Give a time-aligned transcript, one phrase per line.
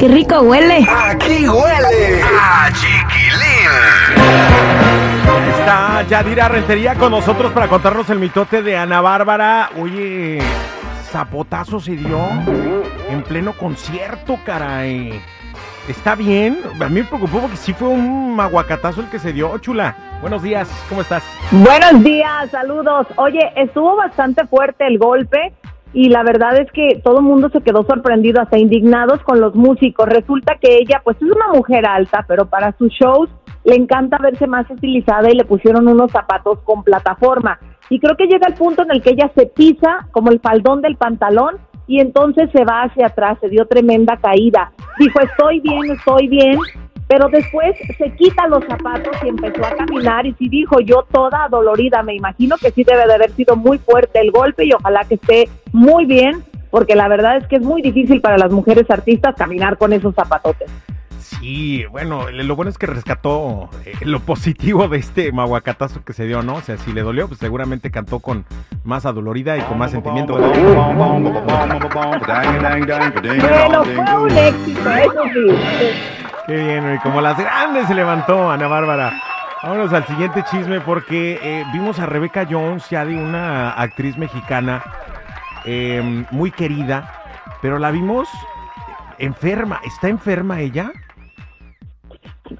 [0.00, 0.86] qué rico huele!
[0.88, 3.70] Aquí huele a chiquilín.
[5.58, 9.70] Está Yadira Rentería con nosotros para contarnos el mitote de Ana Bárbara.
[9.78, 10.38] Oye,
[11.10, 12.18] zapotazo se dio
[13.10, 15.20] en pleno concierto, caray.
[15.86, 16.58] ¿Está bien?
[16.80, 19.58] A mí me preocupó porque sí fue un maguacatazo el que se dio.
[19.58, 21.22] Chula, buenos días, ¿cómo estás?
[21.50, 23.06] Buenos días, saludos.
[23.16, 25.52] Oye, estuvo bastante fuerte el golpe
[25.92, 29.54] y la verdad es que todo el mundo se quedó sorprendido, hasta indignados con los
[29.54, 30.08] músicos.
[30.08, 33.28] Resulta que ella, pues es una mujer alta, pero para sus shows
[33.64, 37.58] le encanta verse más estilizada y le pusieron unos zapatos con plataforma.
[37.88, 40.80] Y creo que llega el punto en el que ella se pisa como el faldón
[40.80, 41.56] del pantalón
[41.88, 44.70] y entonces se va hacia atrás, se dio tremenda caída.
[44.96, 46.56] Dijo, estoy bien, estoy bien,
[47.10, 51.48] pero después se quita los zapatos y empezó a caminar y sí dijo, yo toda
[51.48, 55.02] dolorida, me imagino que sí debe de haber sido muy fuerte el golpe y ojalá
[55.02, 58.88] que esté muy bien, porque la verdad es que es muy difícil para las mujeres
[58.88, 60.70] artistas caminar con esos zapatotes.
[61.18, 66.26] Sí, bueno, lo bueno es que rescató eh, lo positivo de este mahuacatazo que se
[66.26, 66.54] dio, ¿no?
[66.54, 68.44] O sea, si le dolió, pues seguramente cantó con
[68.84, 70.34] más adolorida y con más sentimiento.
[70.34, 70.54] Bueno,
[73.84, 76.29] fue un éxito, eso sí.
[76.50, 79.12] Qué bien, y como las grandes se levantó Ana Bárbara.
[79.62, 84.82] Vámonos al siguiente chisme porque eh, vimos a Rebeca Jones, ya de una actriz mexicana
[85.64, 87.08] eh, muy querida,
[87.62, 88.28] pero la vimos
[89.18, 89.80] enferma.
[89.84, 90.90] ¿Está enferma ella?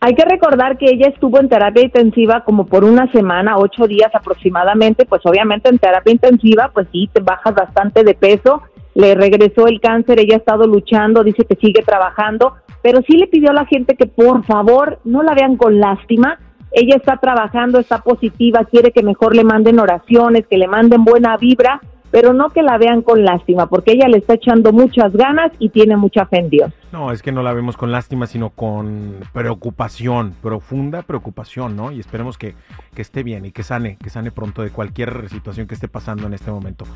[0.00, 4.14] Hay que recordar que ella estuvo en terapia intensiva como por una semana, ocho días
[4.14, 8.60] aproximadamente, pues obviamente en terapia intensiva, pues sí, te bajas bastante de peso,
[8.94, 13.26] le regresó el cáncer, ella ha estado luchando, dice que sigue trabajando, pero sí le
[13.26, 16.38] pidió a la gente que por favor no la vean con lástima,
[16.70, 21.36] ella está trabajando, está positiva, quiere que mejor le manden oraciones, que le manden buena
[21.36, 21.80] vibra,
[22.10, 25.70] pero no que la vean con lástima, porque ella le está echando muchas ganas y
[25.70, 26.72] tiene mucha fe en Dios.
[26.90, 31.92] No, es que no la vemos con lástima, sino con preocupación, profunda preocupación, ¿no?
[31.92, 32.54] Y esperemos que,
[32.94, 36.26] que esté bien y que sane, que sane pronto de cualquier situación que esté pasando
[36.26, 36.86] en este momento.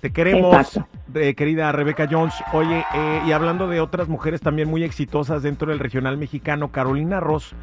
[0.00, 0.80] Te queremos,
[1.14, 2.34] eh, querida Rebeca Jones.
[2.52, 7.20] Oye, eh, y hablando de otras mujeres también muy exitosas dentro del regional mexicano, Carolina
[7.20, 7.54] Ross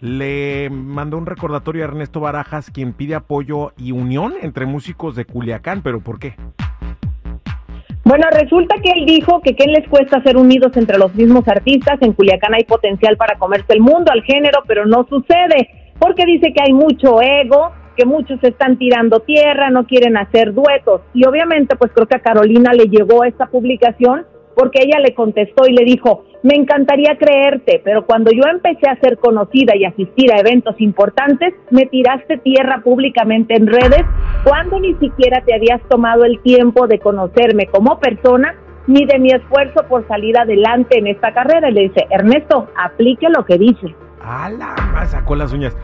[0.00, 5.24] le mandó un recordatorio a Ernesto Barajas, quien pide apoyo y unión entre músicos de
[5.24, 6.36] Culiacán, pero ¿por qué?
[8.06, 12.00] Bueno, resulta que él dijo que qué les cuesta ser unidos entre los mismos artistas.
[12.00, 15.68] En Culiacán hay potencial para comerse el mundo al género, pero no sucede,
[15.98, 21.00] porque dice que hay mucho ego, que muchos están tirando tierra, no quieren hacer duetos.
[21.14, 24.24] Y obviamente, pues creo que a Carolina le llegó esta publicación
[24.56, 28.98] porque ella le contestó y le dijo, me encantaría creerte, pero cuando yo empecé a
[29.00, 34.04] ser conocida y asistir a eventos importantes, me tiraste tierra públicamente en redes
[34.44, 38.54] cuando ni siquiera te habías tomado el tiempo de conocerme como persona
[38.86, 41.68] ni de mi esfuerzo por salir adelante en esta carrera.
[41.68, 43.94] Y le dice, Ernesto, aplique lo que dice.
[44.22, 44.74] ¡Hala!
[45.06, 45.76] Sacó las uñas.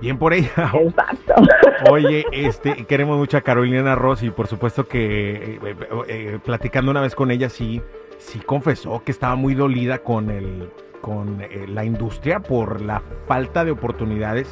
[0.00, 0.50] Bien por ella.
[0.74, 1.34] Exacto.
[1.90, 5.76] Oye, este, queremos mucho a Carolina Ross y por supuesto que eh, eh,
[6.08, 7.82] eh, platicando una vez con ella sí
[8.18, 13.64] sí confesó que estaba muy dolida con el con eh, la industria por la falta
[13.64, 14.48] de oportunidades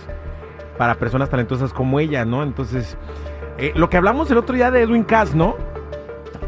[0.78, 2.42] para personas talentosas como ella, ¿no?
[2.42, 2.97] Entonces,
[3.58, 5.56] eh, lo que hablamos el otro día de Edwin Cass, ¿no?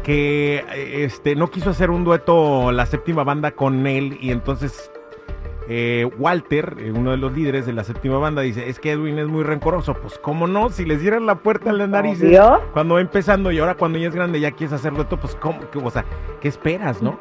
[0.03, 4.91] Que eh, este no quiso hacer un dueto la séptima banda con él y entonces
[5.69, 9.19] eh, Walter, eh, uno de los líderes de la séptima banda, dice, es que Edwin
[9.19, 9.93] es muy rencoroso.
[9.95, 12.39] Pues cómo no, si les dieran la puerta en las narices
[12.73, 15.59] cuando va empezando y ahora cuando ella es grande ya quieres hacer dueto, pues cómo,
[15.83, 16.05] o sea,
[16.39, 17.19] ¿qué esperas, no?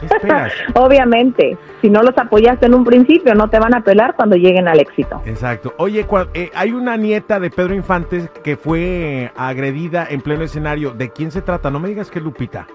[0.00, 0.52] ¿Qué esperas?
[0.74, 4.68] Obviamente, si no los apoyaste en un principio, no te van a pelar cuando lleguen
[4.68, 5.20] al éxito.
[5.24, 5.74] Exacto.
[5.78, 10.92] Oye, eh, hay una nieta de Pedro Infantes que fue agredida en pleno escenario.
[10.92, 11.70] ¿De quién se trata?
[11.70, 12.66] No me digas que es Lupita.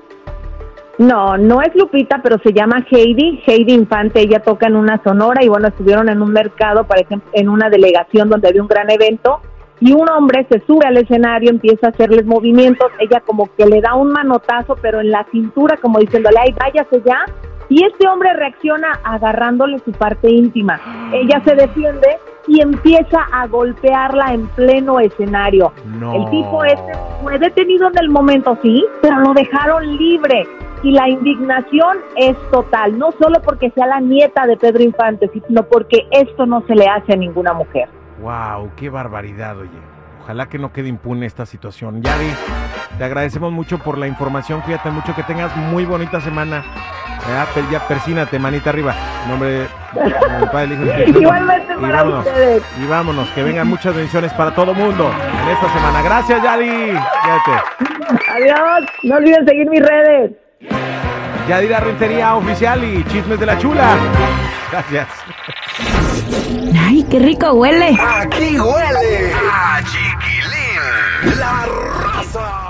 [0.99, 5.41] No, no es Lupita, pero se llama Heidi, Heidi Infante, ella toca en una sonora
[5.41, 8.91] y bueno, estuvieron en un mercado, por ejemplo, en una delegación donde había un gran
[8.91, 9.39] evento
[9.79, 13.79] y un hombre se sube al escenario, empieza a hacerles movimientos, ella como que le
[13.79, 17.23] da un manotazo, pero en la cintura, como diciéndole, ay, váyase ya,
[17.69, 20.81] y este hombre reacciona agarrándole su parte íntima.
[21.13, 25.71] Ella se defiende y empieza a golpearla en pleno escenario.
[26.13, 26.91] El tipo este
[27.23, 30.45] fue detenido en el momento, sí, pero lo dejaron libre
[30.83, 35.63] y la indignación es total, no solo porque sea la nieta de Pedro Infante, sino
[35.63, 37.89] porque esto no se le hace a ninguna mujer.
[38.21, 38.71] ¡Wow!
[38.75, 39.69] ¡Qué barbaridad, oye!
[40.23, 42.03] Ojalá que no quede impune esta situación.
[42.03, 42.29] Yari,
[42.97, 46.63] te agradecemos mucho por la información, cuídate mucho, que tengas muy bonita semana.
[47.71, 48.93] Ya, persínate, manita arriba.
[49.27, 49.67] nombre de
[50.51, 52.63] Padre, Igualmente para vámonos, ustedes.
[52.81, 55.11] Y vámonos, que vengan muchas bendiciones para todo mundo
[55.43, 56.01] en esta semana.
[56.01, 56.97] Gracias, Yari.
[58.29, 58.85] Adiós.
[59.03, 60.31] No olviden seguir mis redes.
[61.47, 63.97] Yadira Rentería Oficial y Chismes de la Chula.
[64.71, 65.07] Gracias.
[66.87, 67.97] Ay, qué rico huele.
[67.99, 71.39] Aquí huele a chiquilín.
[71.39, 71.65] La
[72.03, 72.68] raza.